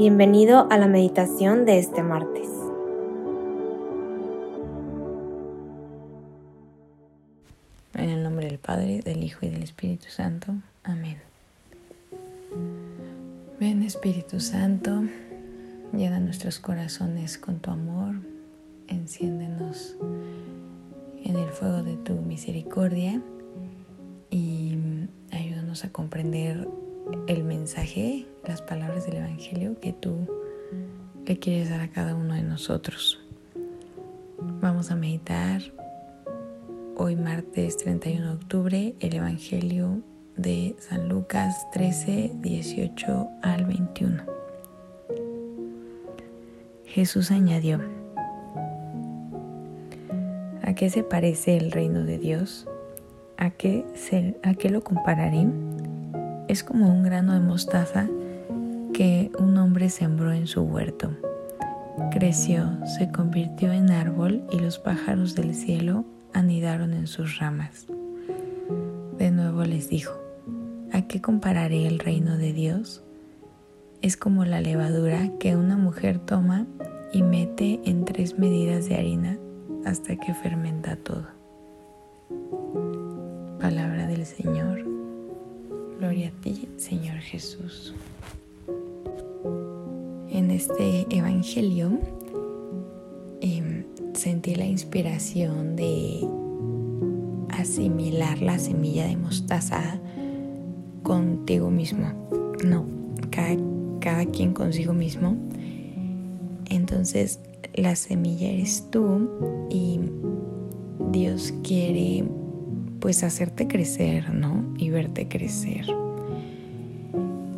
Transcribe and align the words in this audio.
Bienvenido 0.00 0.66
a 0.70 0.78
la 0.78 0.86
meditación 0.86 1.66
de 1.66 1.78
este 1.78 2.02
martes. 2.02 2.48
En 7.92 8.08
el 8.08 8.22
nombre 8.22 8.46
del 8.46 8.58
Padre, 8.58 9.02
del 9.04 9.22
Hijo 9.22 9.44
y 9.44 9.50
del 9.50 9.62
Espíritu 9.62 10.06
Santo. 10.08 10.54
Amén. 10.84 11.18
Ven 13.60 13.82
Espíritu 13.82 14.40
Santo, 14.40 15.02
llena 15.92 16.18
nuestros 16.18 16.60
corazones 16.60 17.36
con 17.36 17.58
tu 17.58 17.70
amor, 17.70 18.14
enciéndenos 18.88 19.96
en 21.22 21.36
el 21.36 21.50
fuego 21.50 21.82
de 21.82 21.96
tu 21.96 22.14
misericordia 22.14 23.20
y 24.30 24.78
ayúdanos 25.30 25.84
a 25.84 25.92
comprender 25.92 26.66
el 27.26 27.44
mensaje, 27.44 28.26
las 28.46 28.62
palabras 28.62 29.06
del 29.06 29.16
Evangelio 29.16 29.78
que 29.80 29.92
tú 29.92 30.26
le 31.26 31.38
quieres 31.38 31.70
dar 31.70 31.80
a 31.80 31.90
cada 31.90 32.14
uno 32.14 32.34
de 32.34 32.42
nosotros. 32.42 33.20
Vamos 34.60 34.90
a 34.90 34.96
meditar 34.96 35.62
hoy 36.96 37.16
martes 37.16 37.76
31 37.78 38.26
de 38.26 38.32
octubre 38.34 38.94
el 39.00 39.14
Evangelio 39.14 40.02
de 40.36 40.74
San 40.78 41.08
Lucas 41.08 41.70
13, 41.72 42.32
18 42.36 43.28
al 43.42 43.64
21. 43.64 44.22
Jesús 46.84 47.30
añadió, 47.30 47.80
¿a 50.62 50.74
qué 50.74 50.90
se 50.90 51.02
parece 51.02 51.56
el 51.56 51.70
reino 51.70 52.04
de 52.04 52.18
Dios? 52.18 52.66
¿A 53.36 53.50
qué, 53.50 53.86
se, 53.94 54.36
a 54.42 54.54
qué 54.54 54.70
lo 54.70 54.82
compararé? 54.82 55.46
Es 56.50 56.64
como 56.64 56.92
un 56.92 57.04
grano 57.04 57.34
de 57.34 57.38
mostaza 57.38 58.08
que 58.92 59.30
un 59.38 59.56
hombre 59.56 59.88
sembró 59.88 60.32
en 60.32 60.48
su 60.48 60.62
huerto. 60.62 61.12
Creció, 62.10 62.76
se 62.86 63.12
convirtió 63.12 63.72
en 63.72 63.90
árbol 63.90 64.42
y 64.50 64.58
los 64.58 64.80
pájaros 64.80 65.36
del 65.36 65.54
cielo 65.54 66.04
anidaron 66.32 66.92
en 66.92 67.06
sus 67.06 67.38
ramas. 67.38 67.86
De 69.16 69.30
nuevo 69.30 69.62
les 69.62 69.88
dijo, 69.88 70.12
¿a 70.92 71.02
qué 71.02 71.22
compararé 71.22 71.86
el 71.86 72.00
reino 72.00 72.36
de 72.36 72.52
Dios? 72.52 73.04
Es 74.02 74.16
como 74.16 74.44
la 74.44 74.60
levadura 74.60 75.30
que 75.38 75.54
una 75.54 75.76
mujer 75.76 76.18
toma 76.18 76.66
y 77.12 77.22
mete 77.22 77.80
en 77.84 78.04
tres 78.04 78.40
medidas 78.40 78.88
de 78.88 78.96
harina 78.96 79.38
hasta 79.84 80.16
que 80.16 80.34
fermenta 80.34 80.96
todo. 80.96 81.26
Palabra 83.60 84.08
del 84.08 84.26
Señor. 84.26 84.99
Gloria 86.00 86.28
a 86.28 86.40
ti, 86.40 86.66
Señor 86.78 87.18
Jesús. 87.18 87.94
En 90.30 90.50
este 90.50 91.06
Evangelio 91.10 91.90
em, 93.42 93.84
sentí 94.14 94.54
la 94.54 94.64
inspiración 94.64 95.76
de 95.76 96.26
asimilar 97.50 98.40
la 98.40 98.58
semilla 98.58 99.08
de 99.08 99.18
mostaza 99.18 100.00
contigo 101.02 101.70
mismo, 101.70 102.14
no, 102.64 102.86
cada, 103.28 103.56
cada 104.00 104.24
quien 104.24 104.54
consigo 104.54 104.94
mismo. 104.94 105.36
Entonces 106.70 107.40
la 107.74 107.94
semilla 107.94 108.48
eres 108.48 108.86
tú 108.90 109.28
y 109.68 110.00
Dios 111.12 111.52
quiere 111.62 112.24
pues 113.00 113.22
hacerte 113.24 113.66
crecer, 113.66 114.32
¿no? 114.32 114.64
Y 114.76 114.90
verte 114.90 115.26
crecer. 115.28 115.86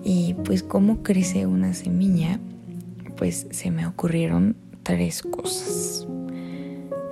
Y 0.05 0.35
pues 0.45 0.63
cómo 0.63 1.03
crece 1.03 1.47
una 1.47 1.75
semilla, 1.75 2.39
pues 3.17 3.47
se 3.51 3.71
me 3.71 3.87
ocurrieron 3.87 4.57
tres 4.83 5.23
cosas. 5.23 6.07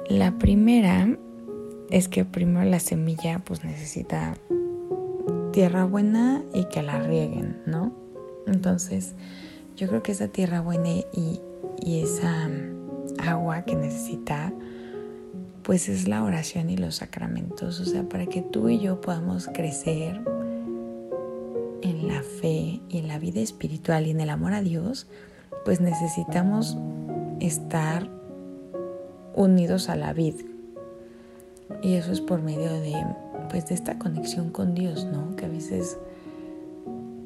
La 0.09 0.39
primera 0.39 1.17
es 1.91 2.09
que 2.09 2.25
primero 2.25 2.69
la 2.69 2.81
semilla 2.81 3.41
pues 3.45 3.65
necesita 3.65 4.35
tierra 5.53 5.85
buena 5.85 6.43
y 6.55 6.65
que 6.65 6.83
la 6.83 7.01
rieguen, 7.01 7.59
¿no? 7.67 7.93
Entonces 8.47 9.15
yo 9.77 9.89
creo 9.89 10.03
que 10.03 10.13
esa 10.13 10.29
tierra 10.29 10.61
buena 10.61 10.89
y, 10.89 11.41
y 11.81 12.01
esa 12.03 12.49
agua 13.19 13.63
que 13.63 13.75
necesita 13.77 14.53
pues 15.71 15.89
es 15.89 16.09
la 16.09 16.25
oración 16.25 16.69
y 16.69 16.77
los 16.77 16.97
sacramentos, 16.97 17.79
o 17.79 17.85
sea, 17.85 18.03
para 18.03 18.27
que 18.27 18.43
tú 18.43 18.69
y 18.69 18.81
yo 18.81 19.01
podamos 19.01 19.47
crecer 19.55 20.21
en 21.83 22.09
la 22.09 22.25
fe 22.25 22.81
y 22.89 22.99
en 22.99 23.07
la 23.07 23.21
vida 23.21 23.39
espiritual 23.39 24.09
y 24.09 24.11
en 24.11 24.19
el 24.19 24.31
amor 24.31 24.53
a 24.53 24.63
Dios, 24.63 25.07
pues 25.65 25.81
necesitamos 25.81 26.77
estar 27.39 28.11
unidos 29.37 29.89
a 29.89 29.95
la 29.95 30.13
vida. 30.13 30.43
Y 31.85 31.95
eso 31.95 32.11
es 32.11 32.21
por 32.21 32.43
medio 32.43 32.73
de 32.73 32.97
pues 33.49 33.69
de 33.69 33.77
esta 33.77 33.97
conexión 33.97 34.51
con 34.51 34.75
Dios, 34.75 35.05
¿no? 35.05 35.37
Que 35.37 35.45
a 35.45 35.49
veces 35.49 35.99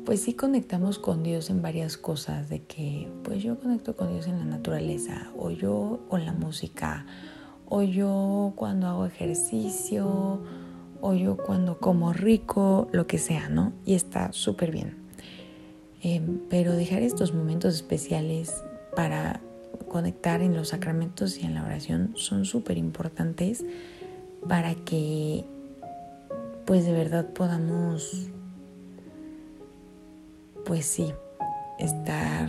pues 0.05 0.21
sí 0.21 0.34
conectamos 0.34 0.99
con 0.99 1.22
Dios 1.22 1.49
en 1.49 1.62
varias 1.62 1.97
cosas, 1.97 2.50
de 2.50 2.61
que 2.61 3.11
pues 3.22 3.43
yo 3.43 3.59
conecto 3.59 3.97
con 3.97 4.12
Dios 4.12 4.26
en 4.26 4.38
la 4.38 4.44
naturaleza 4.44 5.31
o 5.38 5.50
yo 5.50 6.00
con 6.11 6.26
la 6.26 6.34
música 6.34 7.06
o 7.69 7.82
yo 7.82 8.52
cuando 8.56 8.86
hago 8.86 9.06
ejercicio, 9.06 10.41
o 11.00 11.14
yo 11.14 11.36
cuando 11.36 11.78
como 11.78 12.12
rico, 12.12 12.88
lo 12.92 13.06
que 13.06 13.19
sea, 13.19 13.48
¿no? 13.48 13.72
Y 13.84 13.94
está 13.94 14.32
súper 14.32 14.70
bien. 14.70 14.97
Em, 16.02 16.41
pero 16.48 16.72
dejar 16.72 17.02
estos 17.02 17.34
momentos 17.34 17.75
especiales 17.75 18.62
para 18.97 19.41
conectar 19.88 20.42
en 20.42 20.54
los 20.54 20.69
sacramentos 20.69 21.38
y 21.38 21.47
en 21.47 21.54
la 21.54 21.64
oración 21.64 22.12
son 22.14 22.44
súper 22.44 22.78
importantes 22.78 23.64
para 24.48 24.75
que 24.75 25.44
pues 26.64 26.86
de 26.86 26.92
verdad 26.92 27.26
podamos 27.28 28.28
pues 30.64 30.86
sí 30.86 31.12
estar 31.78 32.48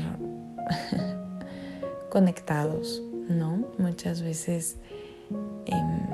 conectados, 2.09 3.03
¿no? 3.27 3.67
Muchas 3.77 4.21
veces 4.21 4.77
Em, 5.66 6.08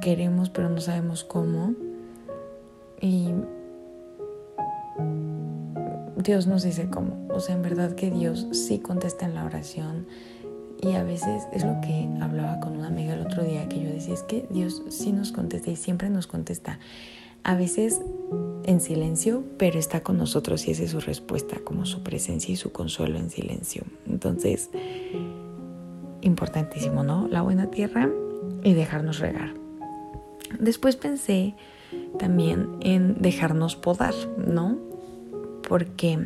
queremos 0.00 0.50
pero 0.50 0.68
no 0.68 0.80
sabemos 0.80 1.24
cómo. 1.24 1.74
Y 3.00 3.30
Dios 6.22 6.46
nos 6.46 6.62
dice 6.62 6.88
cómo. 6.88 7.26
O 7.30 7.40
sea, 7.40 7.54
en 7.54 7.62
verdad 7.62 7.94
que 7.94 8.10
Dios 8.10 8.46
sí 8.52 8.78
contesta 8.78 9.26
en 9.26 9.34
la 9.34 9.44
oración. 9.44 10.06
Y 10.80 10.94
a 10.94 11.04
veces 11.04 11.44
es 11.52 11.64
lo 11.64 11.80
que 11.80 12.08
hablaba 12.20 12.58
con 12.60 12.76
una 12.76 12.88
amiga 12.88 13.14
el 13.14 13.20
otro 13.20 13.44
día, 13.44 13.68
que 13.68 13.80
yo 13.80 13.88
decía, 13.90 14.14
es 14.14 14.22
que 14.22 14.46
Dios 14.50 14.82
sí 14.88 15.12
nos 15.12 15.30
contesta 15.30 15.70
y 15.70 15.76
siempre 15.76 16.10
nos 16.10 16.26
contesta. 16.26 16.80
A 17.44 17.54
veces 17.54 18.00
en 18.64 18.80
silencio, 18.80 19.44
pero 19.58 19.78
está 19.78 20.02
con 20.02 20.16
nosotros 20.16 20.66
y 20.66 20.72
esa 20.72 20.84
es 20.84 20.90
su 20.90 21.00
respuesta, 21.00 21.58
como 21.64 21.86
su 21.86 22.02
presencia 22.02 22.52
y 22.52 22.56
su 22.56 22.72
consuelo 22.72 23.18
en 23.18 23.30
silencio. 23.30 23.84
Entonces, 24.06 24.70
importantísimo, 26.22 27.02
¿no? 27.02 27.28
La 27.28 27.42
buena 27.42 27.70
tierra 27.70 28.08
y 28.62 28.74
dejarnos 28.74 29.18
regar. 29.18 29.54
Después 30.58 30.96
pensé 30.96 31.54
también 32.18 32.76
en 32.80 33.20
dejarnos 33.20 33.76
podar, 33.76 34.14
¿no? 34.38 34.78
Porque 35.68 36.18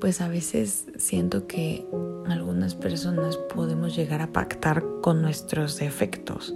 pues 0.00 0.20
a 0.20 0.28
veces 0.28 0.86
siento 0.96 1.46
que 1.46 1.86
algunas 2.26 2.74
personas 2.74 3.36
podemos 3.36 3.96
llegar 3.96 4.22
a 4.22 4.32
pactar 4.32 4.84
con 5.02 5.22
nuestros 5.22 5.78
defectos, 5.78 6.54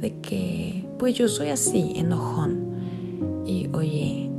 de 0.00 0.20
que 0.20 0.86
pues 0.98 1.14
yo 1.14 1.28
soy 1.28 1.48
así, 1.48 1.92
enojón. 1.96 3.42
Y 3.46 3.68
oye, 3.72 4.30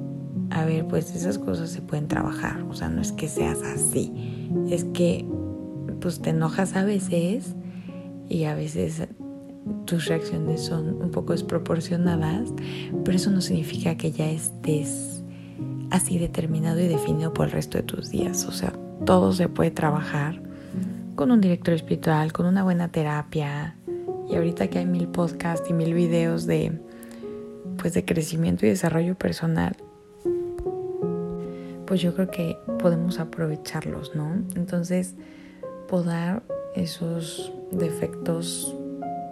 a 0.52 0.66
ver, 0.66 0.88
pues 0.88 1.14
esas 1.16 1.38
cosas 1.38 1.70
se 1.70 1.82
pueden 1.82 2.08
trabajar, 2.08 2.64
o 2.70 2.74
sea, 2.74 2.90
no 2.90 3.02
es 3.02 3.12
que 3.12 3.28
seas 3.28 3.62
así, 3.62 4.50
es 4.70 4.86
que 4.86 5.26
pues 6.06 6.22
te 6.22 6.30
enojas 6.30 6.76
a 6.76 6.86
veces 6.86 7.56
y 8.30 8.44
a 8.44 8.54
veces 8.54 9.08
tus 9.86 10.06
reacciones 10.06 10.62
son 10.62 11.02
un 11.02 11.10
poco 11.10 11.34
desproporcionadas, 11.34 12.54
pero 13.04 13.18
eso 13.18 13.32
no 13.32 13.42
significa 13.42 13.98
que 13.98 14.12
ya 14.12 14.30
estés 14.30 15.24
así 15.90 16.20
determinado 16.20 16.80
y 16.80 16.88
definido 16.88 17.34
por 17.34 17.48
el 17.48 17.54
resto 17.54 17.80
de 17.80 17.86
tus 17.86 18.12
días. 18.12 18.46
O 18.46 18.52
sea, 18.52 18.72
todo 19.04 19.34
se 19.34 19.50
puede 19.50 19.72
trabajar 19.72 20.44
con 21.16 21.32
un 21.32 21.42
director 21.42 21.74
espiritual, 21.74 22.32
con 22.34 22.46
una 22.46 22.64
buena 22.64 22.90
terapia. 22.90 23.76
Y 24.30 24.36
ahorita 24.36 24.68
que 24.68 24.78
hay 24.78 24.86
mil 24.86 25.08
podcasts 25.08 25.68
y 25.72 25.74
mil 25.74 25.96
videos 25.96 26.46
de 26.46 26.82
pues 27.80 27.96
de 27.96 28.06
crecimiento 28.06 28.68
y 28.68 28.70
desarrollo 28.70 29.16
personal, 29.16 29.76
pues 31.88 32.00
yo 32.00 32.14
creo 32.14 32.30
que 32.30 32.60
podemos 32.78 33.18
aprovecharlos, 33.18 34.16
¿no? 34.16 34.36
Entonces, 34.56 35.16
podar 35.88 36.44
esos 36.76 37.52
defectos 37.72 38.76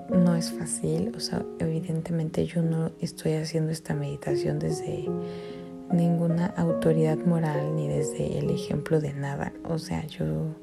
no 0.10 0.36
es 0.36 0.52
fácil, 0.52 1.14
o 1.16 1.20
sea, 1.20 1.44
evidentemente 1.60 2.46
yo 2.46 2.62
no 2.62 2.92
estoy 3.00 3.34
haciendo 3.34 3.72
esta 3.72 3.96
meditación 3.96 4.60
desde, 4.60 5.08
ninguna 5.94 6.48
autoridad 6.58 7.18
moral 7.20 7.76
ni 7.76 7.88
desde 7.88 8.40
el 8.40 8.50
ejemplo 8.50 9.00
de 9.00 9.14
nada. 9.14 9.54
O 9.64 9.78
sea, 9.78 10.06
yo 10.08 10.56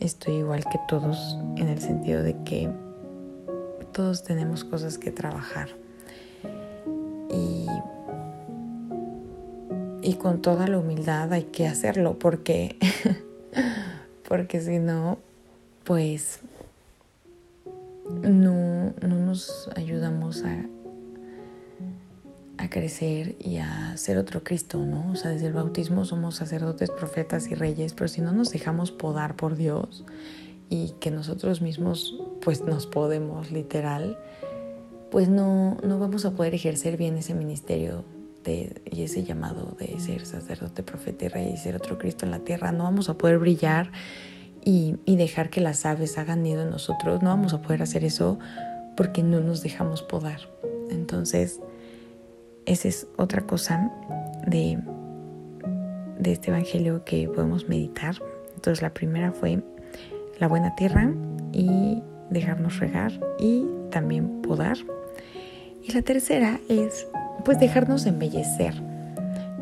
estoy 0.00 0.34
igual 0.34 0.64
que 0.64 0.78
todos 0.88 1.38
en 1.56 1.68
el 1.68 1.80
sentido 1.80 2.22
de 2.22 2.36
que 2.44 2.70
todos 3.92 4.24
tenemos 4.24 4.64
cosas 4.64 4.98
que 4.98 5.10
trabajar. 5.10 5.68
Y, 7.30 7.66
y 10.02 10.14
con 10.14 10.42
toda 10.42 10.66
la 10.68 10.78
humildad 10.78 11.32
hay 11.32 11.44
que 11.44 11.66
hacerlo 11.66 12.18
porque, 12.18 12.76
porque 14.36 14.60
si 14.60 14.80
no, 14.80 15.18
pues 15.84 16.40
no, 18.20 18.92
no 19.00 19.16
nos 19.16 19.70
ayudamos 19.76 20.42
a, 20.42 20.66
a 22.58 22.68
crecer 22.68 23.36
y 23.38 23.58
a 23.58 23.96
ser 23.96 24.18
otro 24.18 24.42
Cristo, 24.42 24.84
¿no? 24.84 25.12
O 25.12 25.14
sea, 25.14 25.30
desde 25.30 25.46
el 25.46 25.52
bautismo 25.52 26.04
somos 26.04 26.34
sacerdotes, 26.34 26.90
profetas 26.90 27.46
y 27.46 27.54
reyes, 27.54 27.94
pero 27.94 28.08
si 28.08 28.22
no 28.22 28.32
nos 28.32 28.50
dejamos 28.50 28.90
podar 28.90 29.36
por 29.36 29.54
Dios 29.54 30.04
y 30.68 30.94
que 30.98 31.12
nosotros 31.12 31.62
mismos 31.62 32.20
pues 32.42 32.62
nos 32.62 32.88
podemos 32.88 33.52
literal, 33.52 34.18
pues 35.12 35.28
no, 35.28 35.76
no 35.84 36.00
vamos 36.00 36.24
a 36.24 36.32
poder 36.32 36.56
ejercer 36.56 36.96
bien 36.96 37.16
ese 37.18 37.34
ministerio 37.34 38.04
y 38.52 39.02
ese 39.02 39.24
llamado 39.24 39.76
de 39.78 39.98
ser 40.00 40.26
sacerdote, 40.26 40.82
profeta 40.82 41.26
y 41.26 41.28
rey 41.28 41.52
y 41.54 41.56
ser 41.56 41.76
otro 41.76 41.98
Cristo 41.98 42.24
en 42.24 42.30
la 42.30 42.40
tierra. 42.40 42.72
No 42.72 42.84
vamos 42.84 43.08
a 43.08 43.18
poder 43.18 43.38
brillar 43.38 43.90
y, 44.64 44.96
y 45.04 45.16
dejar 45.16 45.50
que 45.50 45.60
las 45.60 45.86
aves 45.86 46.18
hagan 46.18 46.42
nido 46.42 46.62
en 46.62 46.70
nosotros. 46.70 47.22
No 47.22 47.30
vamos 47.30 47.54
a 47.54 47.62
poder 47.62 47.82
hacer 47.82 48.04
eso 48.04 48.38
porque 48.96 49.22
no 49.22 49.40
nos 49.40 49.62
dejamos 49.62 50.02
podar. 50.02 50.40
Entonces, 50.90 51.60
esa 52.66 52.88
es 52.88 53.06
otra 53.16 53.46
cosa 53.46 53.90
de, 54.46 54.78
de 56.18 56.32
este 56.32 56.50
Evangelio 56.50 57.04
que 57.04 57.28
podemos 57.28 57.68
meditar. 57.68 58.16
Entonces 58.54 58.82
la 58.82 58.94
primera 58.94 59.32
fue 59.32 59.62
la 60.38 60.48
buena 60.48 60.74
tierra 60.74 61.12
y 61.52 62.02
dejarnos 62.30 62.78
regar 62.78 63.12
y 63.38 63.66
también 63.90 64.42
podar. 64.42 64.78
Y 65.82 65.92
la 65.92 66.02
tercera 66.02 66.60
es 66.68 67.06
pues 67.44 67.58
dejarnos 67.58 68.06
embellecer, 68.06 68.74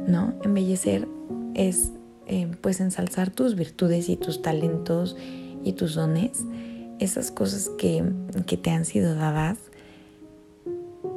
¿no? 0.06 0.34
Embellecer 0.44 1.08
es 1.55 1.93
eh, 2.26 2.49
pues 2.61 2.81
ensalzar 2.81 3.31
tus 3.31 3.55
virtudes 3.55 4.08
y 4.08 4.17
tus 4.17 4.43
talentos 4.43 5.17
y 5.64 5.73
tus 5.73 5.94
dones, 5.94 6.44
esas 6.99 7.31
cosas 7.31 7.70
que, 7.79 8.05
que 8.46 8.56
te 8.56 8.70
han 8.70 8.84
sido 8.84 9.14
dadas 9.14 9.58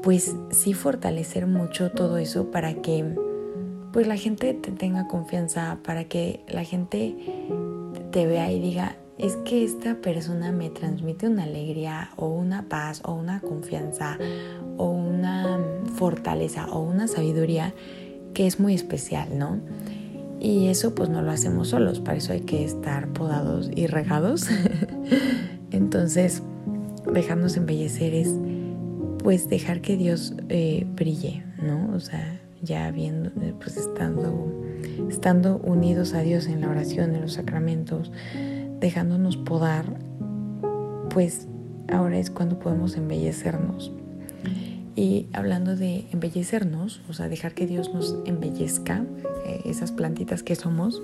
pues 0.06 0.36
sí 0.52 0.76
fortalecer 0.76 1.48
mucho 1.48 1.90
todo 1.90 2.18
eso 2.18 2.52
para 2.52 2.76
que 2.76 3.16
pues 3.92 4.06
la 4.06 4.18
gente 4.18 4.54
te 4.54 4.72
tenga 4.72 5.08
confianza, 5.08 5.80
para 5.84 6.04
que 6.04 6.46
la 6.48 6.64
gente 6.64 7.16
te 8.12 8.28
vea 8.28 8.52
y 8.52 8.60
diga, 8.60 8.98
es 9.18 9.36
que 9.38 9.64
esta 9.64 9.96
persona 10.02 10.52
me 10.52 10.70
transmite 10.70 11.28
una 11.28 11.46
alegría 11.46 12.12
o 12.18 12.28
una 12.28 12.70
paz 12.70 13.02
o 13.04 13.14
una 13.14 13.40
confianza 13.40 14.20
o 14.78 14.92
una 14.92 15.58
fortaleza 15.96 16.68
o 16.68 16.82
una 16.82 17.08
sabiduría 17.08 17.74
que 18.34 18.46
es 18.48 18.60
muy 18.60 18.74
especial, 18.74 19.38
¿no? 19.38 19.60
Y 20.40 20.68
eso 20.68 20.94
pues 20.94 21.10
no 21.10 21.22
lo 21.22 21.32
hacemos 21.32 21.70
solos, 21.70 22.00
para 22.00 22.18
eso 22.18 22.34
hay 22.34 22.42
que 22.42 22.64
estar 22.64 23.08
podados 23.14 23.72
y 23.74 23.88
regados. 23.88 24.48
Entonces, 25.72 26.44
dejarnos 27.12 27.58
embellecer 27.58 28.14
es 28.14 28.34
pues 29.24 29.50
dejar 29.50 29.82
que 29.82 29.98
Dios 29.98 30.36
eh, 30.50 30.86
brille, 30.96 31.44
¿no? 31.60 31.96
O 31.96 32.00
sea, 32.00 32.40
ya 32.62 32.92
viendo, 32.92 33.30
eh, 33.42 33.54
pues 33.60 33.78
estando, 33.78 34.54
estando 35.10 35.58
unidos 35.58 36.14
a 36.14 36.22
Dios 36.22 36.48
en 36.48 36.62
la 36.62 36.70
oración, 36.70 37.16
en 37.16 37.22
los 37.22 37.34
sacramentos, 37.34 38.12
dejándonos 38.80 39.38
podar, 39.38 39.98
pues 41.10 41.48
ahora 41.92 42.20
es 42.20 42.30
cuando 42.30 42.60
podemos 42.60 42.98
embellecernos. 42.98 43.92
Y 44.96 45.28
hablando 45.34 45.76
de 45.76 46.06
embellecernos, 46.12 47.02
o 47.10 47.14
sea, 47.14 47.28
dejar 47.28 47.54
que 47.54 47.68
Dios 47.68 47.94
nos 47.94 48.16
embellezca, 48.26 49.04
eh, 49.46 49.62
esas 49.66 49.92
plantitas 49.92 50.42
que 50.42 50.56
somos, 50.56 51.02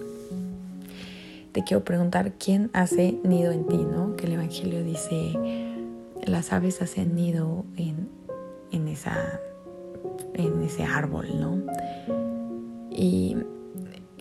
te 1.52 1.64
quiero 1.64 1.84
preguntar, 1.84 2.34
¿quién 2.34 2.70
hace 2.74 3.20
nido 3.24 3.52
en 3.52 3.68
ti, 3.68 3.78
no? 3.78 4.16
Que 4.16 4.28
el 4.28 4.34
Evangelio 4.34 4.84
dice, 4.84 5.34
las 6.26 6.54
aves 6.54 6.82
hacen 6.82 7.16
nido 7.16 7.66
en, 7.76 8.08
en, 8.72 8.88
esa, 8.88 9.42
en 10.36 10.62
ese 10.64 10.84
árbol, 10.84 11.28
¿no? 11.38 11.62
Y 12.90 13.36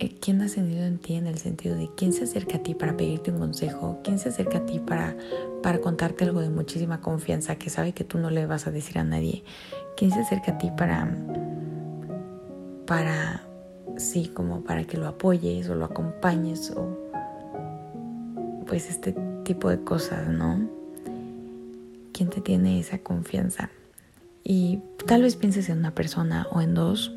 quién 0.08 0.40
ha 0.40 0.46
nido 0.46 0.84
en 0.84 0.98
ti 0.98 1.14
en 1.14 1.26
el 1.26 1.38
sentido 1.38 1.76
de 1.76 1.90
quién 1.96 2.12
se 2.12 2.24
acerca 2.24 2.56
a 2.56 2.62
ti 2.62 2.74
para 2.74 2.96
pedirte 2.96 3.30
un 3.30 3.38
consejo, 3.38 4.00
quién 4.02 4.18
se 4.18 4.30
acerca 4.30 4.58
a 4.58 4.66
ti 4.66 4.78
para, 4.78 5.16
para 5.62 5.80
contarte 5.80 6.24
algo 6.24 6.40
de 6.40 6.48
muchísima 6.48 7.00
confianza 7.00 7.56
que 7.56 7.70
sabe 7.70 7.92
que 7.92 8.04
tú 8.04 8.18
no 8.18 8.30
le 8.30 8.46
vas 8.46 8.66
a 8.66 8.70
decir 8.70 8.98
a 8.98 9.04
nadie, 9.04 9.44
quién 9.96 10.10
se 10.10 10.20
acerca 10.20 10.52
a 10.52 10.58
ti 10.58 10.70
para, 10.76 11.14
para, 12.86 13.42
sí, 13.96 14.28
como 14.34 14.62
para 14.62 14.84
que 14.84 14.96
lo 14.96 15.06
apoyes 15.06 15.68
o 15.68 15.74
lo 15.74 15.84
acompañes 15.84 16.72
o 16.76 16.96
pues 18.66 18.88
este 18.88 19.14
tipo 19.44 19.68
de 19.68 19.82
cosas, 19.82 20.28
¿no? 20.28 20.80
quién 22.20 22.28
te 22.28 22.42
tiene 22.42 22.78
esa 22.78 22.98
confianza. 22.98 23.70
Y 24.44 24.80
tal 25.06 25.22
vez 25.22 25.36
pienses 25.36 25.70
en 25.70 25.78
una 25.78 25.94
persona 25.94 26.46
o 26.52 26.60
en 26.60 26.74
dos. 26.74 27.14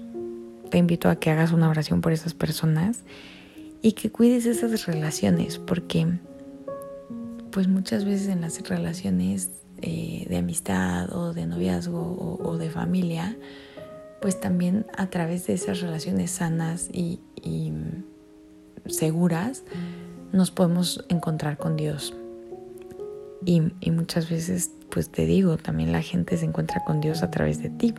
Te 0.73 0.79
invito 0.79 1.07
a 1.07 1.17
que 1.17 1.29
hagas 1.29 1.51
una 1.51 1.69
oración 1.69 2.01
por 2.01 2.13
esas 2.13 2.33
personas 2.33 3.03
y 3.83 3.91
que 3.91 4.09
cuides 4.09 4.47
esas 4.47 4.87
relaciones, 4.87 5.59
porque 5.59 6.07
pues 7.51 7.67
muchas 7.67 8.05
veces 8.05 8.29
en 8.29 8.41
las 8.41 8.59
relaciones 8.67 9.51
eh, 9.83 10.25
de 10.27 10.37
amistad 10.37 11.15
o 11.15 11.31
de 11.31 11.45
noviazgo 11.45 12.39
o, 12.41 12.57
de 12.57 12.71
familia, 12.71 13.37
pues 14.19 14.39
también 14.41 14.87
a 14.97 15.11
través 15.11 15.45
de 15.45 15.53
esas 15.53 15.79
relaciones 15.79 16.31
sanas 16.31 16.89
y, 16.91 17.19
seguras 18.87 19.65
nos 20.31 20.49
podemos 20.49 21.05
encontrar 21.07 21.59
con 21.59 21.77
Dios. 21.77 22.15
Y, 23.45 23.61
y, 23.79 23.91
muchas 23.91 24.27
veces 24.27 24.71
pues 24.89 25.11
te 25.11 25.27
digo, 25.27 25.57
también 25.57 25.91
la 25.91 26.01
gente 26.01 26.35
se 26.35 26.45
encuentra 26.45 26.83
con 26.83 26.99
Dios 26.99 27.21
a 27.21 27.29
través 27.29 27.61
de 27.61 27.69
ti, 27.69 27.93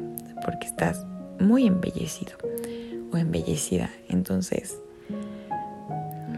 porque 0.45 0.67
estás 0.67 1.07
muy 1.39 1.69
embellecido 1.69 2.33
embellecida. 3.17 3.91
Entonces, 4.09 4.81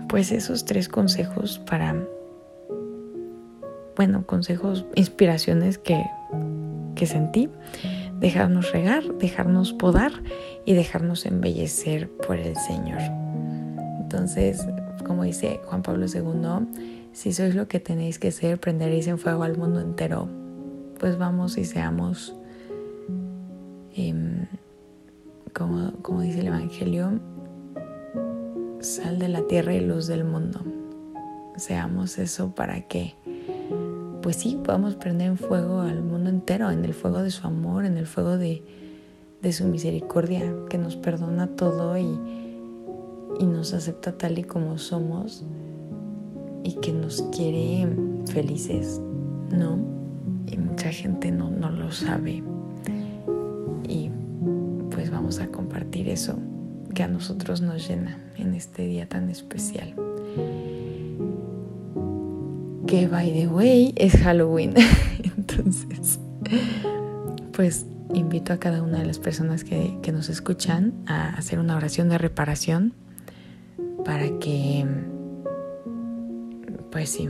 pues 0.08 0.32
esos 0.32 0.64
tres 0.64 0.88
consejos 0.88 1.58
para, 1.58 1.96
bueno, 3.96 4.26
consejos, 4.26 4.84
inspiraciones 4.94 5.78
que, 5.78 6.04
que 6.94 7.06
sentí, 7.06 7.48
dejarnos 8.20 8.72
regar, 8.72 9.04
dejarnos 9.18 9.72
podar 9.72 10.12
y 10.64 10.74
dejarnos 10.74 11.26
embellecer 11.26 12.08
por 12.08 12.38
el 12.38 12.56
Señor. 12.56 13.00
Entonces, 14.00 14.66
como 15.06 15.24
dice 15.24 15.60
Juan 15.64 15.82
Pablo 15.82 16.06
II, 16.06 16.66
si 17.12 17.32
sois 17.32 17.54
lo 17.54 17.68
que 17.68 17.80
tenéis 17.80 18.18
que 18.18 18.30
ser, 18.30 18.58
prenderéis 18.58 19.06
en 19.06 19.18
fuego 19.18 19.42
al 19.42 19.56
mundo 19.56 19.80
entero 19.80 20.28
pues 20.98 21.18
vamos 21.18 21.58
y 21.58 21.64
seamos, 21.64 22.34
em, 23.94 24.46
como, 25.56 26.20
dice 26.20 26.40
el 26.40 26.48
Evangelio, 26.48 27.18
sal 28.80 29.18
de 29.18 29.28
la 29.28 29.42
tierra 29.46 29.74
y 29.74 29.80
luz 29.80 30.06
del 30.06 30.24
mundo. 30.24 30.60
Seamos 31.56 32.18
eso 32.18 32.54
para 32.54 32.82
que, 32.82 33.14
pues 34.20 34.36
sí, 34.36 34.60
podamos 34.62 34.96
prender 34.96 35.28
en 35.28 35.38
fuego 35.38 35.80
al 35.80 36.02
mundo 36.02 36.28
entero, 36.28 36.70
en 36.70 36.84
el 36.84 36.92
fuego 36.92 37.22
de 37.22 37.30
su 37.30 37.46
amor, 37.46 37.86
en 37.86 37.96
el 37.96 38.06
fuego 38.06 38.36
de, 38.36 38.62
su 39.50 39.64
misericordia, 39.64 40.52
que 40.68 40.76
nos 40.76 40.96
perdona 40.96 41.46
todo 41.46 41.96
y, 41.96 42.06
nos 43.40 43.72
acepta 43.72 44.16
tal 44.18 44.38
y 44.38 44.44
como 44.44 44.76
somos 44.76 45.44
y 46.64 46.74
que 46.76 46.92
nos 46.92 47.22
quiere 47.34 47.86
felices, 48.26 49.00
¿no? 49.50 49.78
y 50.46 50.58
mucha 50.58 50.90
gente 50.90 51.30
no 51.30 51.50
lo 51.70 51.92
sabe. 51.92 52.42
A 55.26 55.48
compartir 55.48 56.08
eso 56.08 56.38
que 56.94 57.02
a 57.02 57.08
nosotros 57.08 57.60
nos 57.60 57.88
llena 57.88 58.16
en 58.36 58.54
este 58.54 58.86
día 58.86 59.08
tan 59.08 59.28
especial. 59.28 59.92
Que 62.86 63.08
by 63.08 63.32
the 63.32 63.48
way 63.48 63.92
es 63.96 64.16
Halloween. 64.18 64.74
Entonces, 65.36 66.20
pues 67.52 67.86
invito 68.14 68.52
a 68.52 68.58
cada 68.58 68.84
una 68.84 69.00
de 69.00 69.06
las 69.06 69.18
personas 69.18 69.64
que, 69.64 69.98
nos 70.12 70.28
escuchan 70.28 70.94
a 71.06 71.30
hacer 71.30 71.58
una 71.58 71.76
oración 71.76 72.08
de 72.08 72.18
reparación 72.18 72.94
para 74.04 74.38
que, 74.38 74.86
pues 76.92 77.10
sí, 77.10 77.28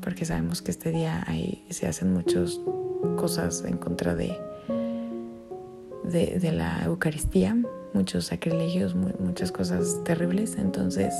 porque 0.00 0.24
sabemos 0.24 0.62
que 0.62 0.70
este 0.70 0.90
día 0.90 1.22
se 1.68 1.86
hacen 1.86 2.14
muchas 2.14 2.58
cosas 3.18 3.62
en 3.66 3.76
contra 3.76 4.14
de, 4.14 4.34
de, 6.10 6.52
la 6.52 6.84
Eucaristía, 6.84 7.56
muchos 7.92 8.26
sacrilegios, 8.26 8.94
muchas 8.94 9.52
cosas 9.52 10.02
terribles. 10.04 10.56
Entonces 10.56 11.14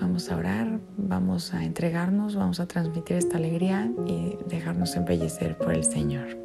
vamos 0.00 0.30
a 0.30 0.36
orar, 0.36 0.78
vamos 0.96 1.54
a 1.54 1.64
entregarnos, 1.64 2.36
vamos 2.36 2.60
a 2.60 2.66
transmitir 2.66 3.16
esta 3.16 3.38
alegría 3.38 3.90
y 4.06 4.36
dejarnos 4.46 4.96
embellecer 4.96 5.56
por 5.56 5.72
el 5.72 5.84
Señor. 5.84 6.38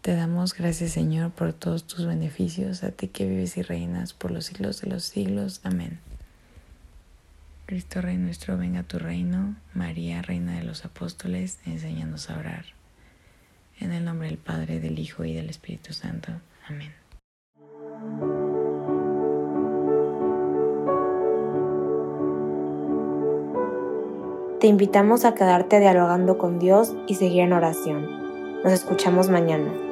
Te 0.00 0.16
damos 0.16 0.52
gracias 0.54 0.90
Señor 0.90 1.30
por 1.30 1.52
todos 1.52 1.86
tus 1.86 2.06
beneficios, 2.06 2.82
a 2.82 2.90
ti 2.90 3.06
que 3.06 3.28
vives 3.28 3.56
y 3.56 3.62
reinas 3.62 4.14
por 4.14 4.32
los 4.32 4.46
siglos 4.46 4.80
de 4.80 4.90
los 4.90 5.04
siglos. 5.04 5.60
Amén. 5.62 6.00
Cristo 7.66 8.00
Rey 8.02 8.16
nuestro, 8.16 8.58
venga 8.58 8.80
a 8.80 8.82
tu 8.82 8.98
reino. 8.98 9.54
María, 9.72 10.20
Reina 10.20 10.56
de 10.58 10.64
los 10.64 10.84
Apóstoles, 10.84 11.60
enséñanos 11.64 12.28
a 12.28 12.38
orar. 12.38 12.81
En 13.80 13.92
el 13.92 14.04
nombre 14.04 14.28
del 14.28 14.38
Padre, 14.38 14.80
del 14.80 14.98
Hijo 14.98 15.24
y 15.24 15.34
del 15.34 15.50
Espíritu 15.50 15.92
Santo. 15.92 16.32
Amén. 16.68 16.92
Te 24.60 24.68
invitamos 24.68 25.24
a 25.24 25.34
quedarte 25.34 25.80
dialogando 25.80 26.38
con 26.38 26.60
Dios 26.60 26.94
y 27.08 27.16
seguir 27.16 27.40
en 27.40 27.52
oración. 27.52 28.62
Nos 28.62 28.72
escuchamos 28.72 29.28
mañana. 29.28 29.91